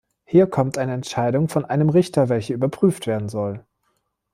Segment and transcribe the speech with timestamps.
[0.25, 3.63] Hier kommt eine Entscheidung von einem Richter, welche überprüft werden soll.